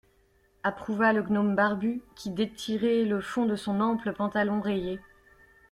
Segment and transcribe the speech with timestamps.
[0.63, 4.99] Approuva le gnome barbu, qui détirait le fond de son ample pantalon rayé.